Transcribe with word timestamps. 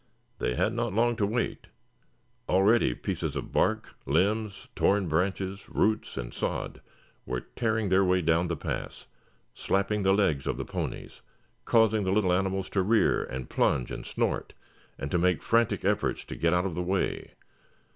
They 0.39 0.55
had 0.55 0.73
not 0.73 0.95
long 0.95 1.15
to 1.17 1.27
wait. 1.27 1.67
Already 2.49 2.95
pieces 2.95 3.35
of 3.35 3.51
bark, 3.51 3.93
limbs, 4.07 4.67
torn 4.75 5.07
branches, 5.07 5.69
roots 5.69 6.17
and 6.17 6.33
sod 6.33 6.81
were 7.27 7.41
tearing 7.41 7.89
their 7.89 8.03
way 8.03 8.23
down 8.23 8.47
the 8.47 8.57
pass, 8.57 9.05
slapping 9.53 10.01
the 10.01 10.11
legs 10.15 10.47
of 10.47 10.57
the 10.57 10.65
ponies, 10.65 11.21
causing 11.65 12.03
the 12.03 12.11
little 12.11 12.33
animals 12.33 12.67
to 12.71 12.81
rear 12.81 13.23
and 13.23 13.51
plunge 13.51 13.91
and 13.91 14.07
snort, 14.07 14.53
and 14.97 15.11
to 15.11 15.19
make 15.19 15.43
frantic 15.43 15.85
efforts 15.85 16.25
to 16.25 16.35
get 16.35 16.51
out 16.51 16.65
of 16.65 16.73
the 16.73 16.81
way. 16.81 17.35